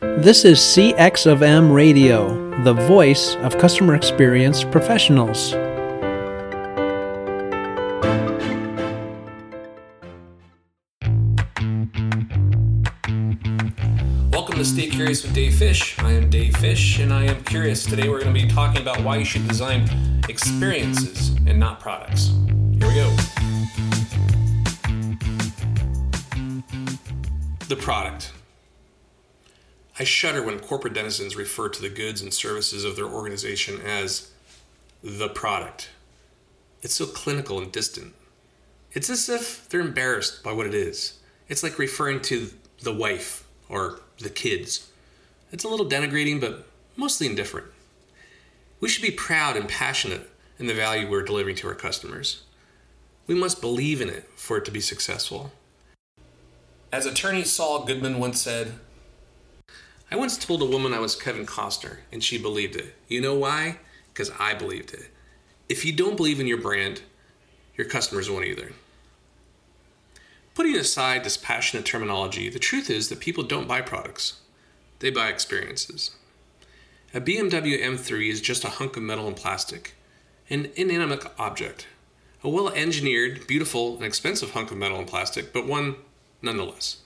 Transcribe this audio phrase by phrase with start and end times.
[0.00, 5.52] This is CX of M Radio, the voice of customer experience professionals.
[14.32, 15.98] Welcome to Stay Curious with Dave Fish.
[15.98, 17.84] I am Dave Fish and I am curious.
[17.84, 19.86] Today we're going to be talking about why you should design
[20.30, 22.28] experiences and not products.
[22.78, 23.14] Here we go.
[27.68, 28.32] The product.
[30.00, 34.30] I shudder when corporate denizens refer to the goods and services of their organization as
[35.04, 35.90] the product.
[36.80, 38.14] It's so clinical and distant.
[38.92, 41.18] It's as if they're embarrassed by what it is.
[41.50, 42.48] It's like referring to
[42.80, 44.90] the wife or the kids.
[45.52, 47.66] It's a little denigrating, but mostly indifferent.
[48.80, 52.44] We should be proud and passionate in the value we're delivering to our customers.
[53.26, 55.52] We must believe in it for it to be successful.
[56.90, 58.72] As attorney Saul Goodman once said,
[60.12, 62.96] I once told a woman I was Kevin Costner, and she believed it.
[63.06, 63.78] You know why?
[64.12, 65.08] Because I believed it.
[65.68, 67.02] If you don't believe in your brand,
[67.76, 68.72] your customers won't either.
[70.56, 74.40] Putting aside this passionate terminology, the truth is that people don't buy products,
[74.98, 76.10] they buy experiences.
[77.14, 79.94] A BMW M3 is just a hunk of metal and plastic,
[80.48, 81.86] an inanimate object,
[82.42, 85.94] a well engineered, beautiful, and expensive hunk of metal and plastic, but one
[86.42, 86.98] nonetheless.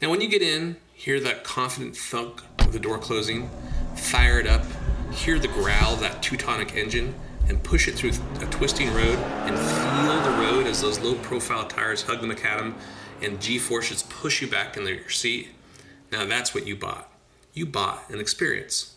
[0.00, 3.50] Now, when you get in, hear that confident thunk of the door closing,
[3.96, 4.64] fire it up,
[5.10, 7.16] hear the growl of that Teutonic engine,
[7.48, 11.66] and push it through a twisting road and feel the road as those low profile
[11.66, 12.74] tires hug the macadam
[13.22, 15.48] and G forces push you back into your seat.
[16.12, 17.12] Now that's what you bought.
[17.52, 18.94] You bought an experience.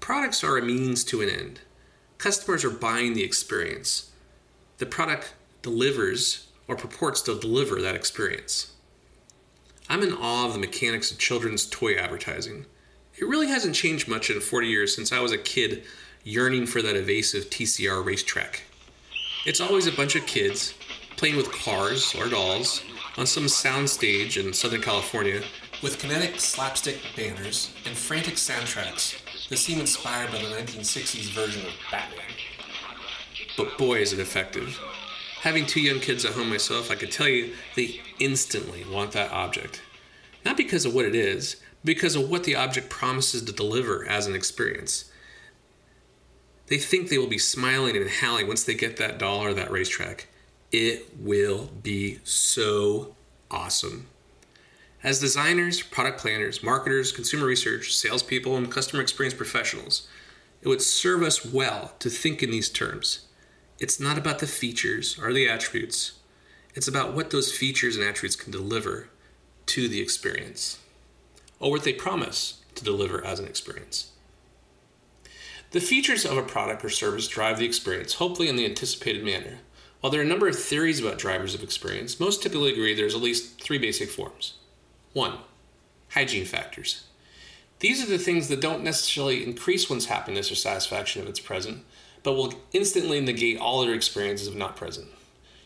[0.00, 1.60] Products are a means to an end.
[2.18, 4.10] Customers are buying the experience.
[4.76, 5.32] The product
[5.62, 8.72] delivers or purports to deliver that experience.
[9.90, 12.66] I'm in awe of the mechanics of children's toy advertising.
[13.16, 15.82] It really hasn't changed much in 40 years since I was a kid
[16.24, 18.64] yearning for that evasive TCR racetrack.
[19.46, 20.74] It's always a bunch of kids
[21.16, 22.82] playing with cars or dolls
[23.16, 25.42] on some soundstage in Southern California
[25.82, 29.18] with kinetic slapstick banners and frantic soundtracks
[29.48, 32.26] that seem inspired by the 1960s version of Batman.
[33.56, 34.78] But boy, is it effective.
[35.42, 39.30] Having two young kids at home myself, I could tell you they instantly want that
[39.30, 39.82] object.
[40.44, 44.04] Not because of what it is, but because of what the object promises to deliver
[44.04, 45.12] as an experience.
[46.66, 49.70] They think they will be smiling and howling once they get that doll or that
[49.70, 50.28] racetrack.
[50.72, 53.14] It will be so
[53.50, 54.08] awesome.
[55.04, 60.08] As designers, product planners, marketers, consumer research, salespeople, and customer experience professionals,
[60.60, 63.27] it would serve us well to think in these terms.
[63.78, 66.18] It's not about the features or the attributes,
[66.74, 69.08] it's about what those features and attributes can deliver
[69.66, 70.78] to the experience,
[71.60, 74.12] or what they promise to deliver as an experience.
[75.70, 79.58] The features of a product or service drive the experience, hopefully in the anticipated manner.
[80.00, 83.14] While there are a number of theories about drivers of experience, most typically agree there's
[83.14, 84.54] at least three basic forms.
[85.12, 85.38] One,
[86.10, 87.04] hygiene factors.
[87.80, 91.84] These are the things that don't necessarily increase one's happiness or satisfaction if it's present,
[92.28, 95.06] but will instantly negate all other experiences if not present.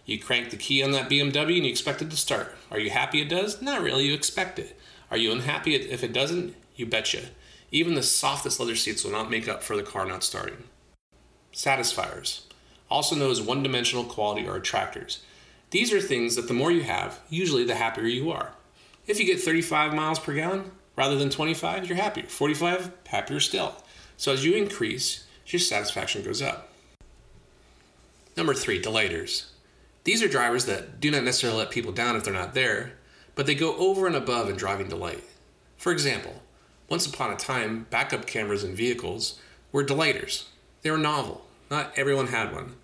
[0.06, 2.54] You crank the key on that BMW and you expect it to start.
[2.70, 3.60] Are you happy it does?
[3.60, 4.78] Not really, you expect it.
[5.10, 6.54] Are you unhappy if it doesn't?
[6.76, 7.22] You betcha.
[7.72, 10.62] Even the softest leather seats will not make up for the car not starting.
[11.50, 12.46] Satisfiers,
[12.88, 15.24] also known as one dimensional quality or attractors.
[15.70, 18.52] These are things that the more you have, usually the happier you are.
[19.08, 22.26] If you get 35 miles per gallon rather than 25, you're happier.
[22.26, 23.74] 45, happier still.
[24.16, 26.68] So as you increase, your satisfaction goes up.
[28.36, 29.52] Number three, delighters.
[30.04, 32.94] These are drivers that do not necessarily let people down if they're not there,
[33.34, 35.22] but they go over and above in driving delight.
[35.76, 36.42] For example,
[36.88, 39.38] once upon a time, backup cameras in vehicles
[39.70, 40.48] were delighters.
[40.82, 41.46] They were novel.
[41.70, 42.74] Not everyone had one.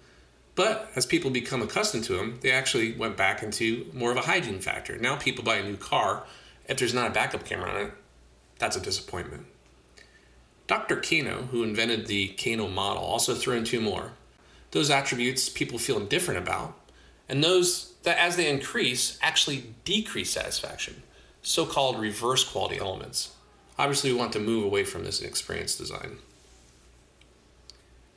[0.54, 4.22] But as people become accustomed to them, they actually went back into more of a
[4.22, 4.96] hygiene factor.
[4.98, 6.24] Now people buy a new car.
[6.68, 7.92] If there's not a backup camera on it,
[8.58, 9.46] that's a disappointment.
[10.68, 10.96] Dr.
[10.96, 14.12] Kano, who invented the Kano model, also threw in two more.
[14.70, 16.78] Those attributes people feel indifferent about,
[17.26, 21.02] and those that, as they increase, actually decrease satisfaction,
[21.42, 23.32] so called reverse quality elements.
[23.78, 26.18] Obviously, we want to move away from this in experience design.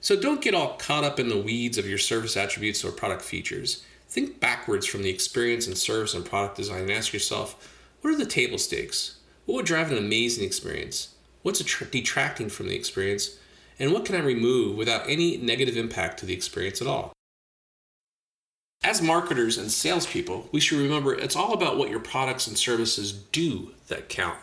[0.01, 3.21] So don't get all caught up in the weeds of your service attributes or product
[3.21, 3.85] features.
[4.09, 7.69] Think backwards from the experience and service and product design and ask yourself
[8.01, 9.19] what are the table stakes?
[9.45, 11.09] What would drive an amazing experience?
[11.41, 13.37] What's detracting from the experience?
[13.79, 17.13] And what can I remove without any negative impact to the experience at all?
[18.83, 23.11] As marketers and salespeople, we should remember it's all about what your products and services
[23.11, 24.37] do that count.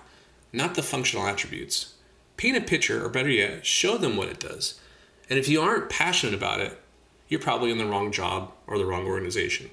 [0.51, 1.95] not the functional attributes.
[2.39, 4.81] Paint a picture, or better yet, show them what it does.
[5.29, 6.81] And if you aren't passionate about it,
[7.29, 9.71] you're probably in the wrong job or the wrong organization.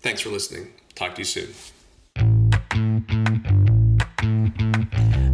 [0.00, 0.72] Thanks for listening.
[0.94, 1.48] Talk to you soon.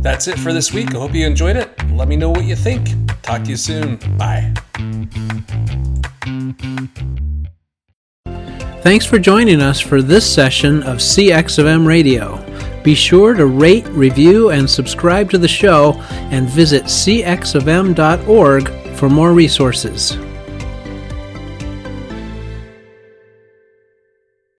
[0.07, 0.95] That's it for this week.
[0.95, 1.69] I hope you enjoyed it.
[1.91, 2.91] Let me know what you think.
[3.23, 3.97] Talk to you soon.
[4.17, 4.55] Bye.
[8.83, 12.37] Thanks for joining us for this session of CX of M Radio.
[12.85, 15.95] Be sure to rate, review, and subscribe to the show
[16.31, 20.17] and visit cxofm.org for more resources.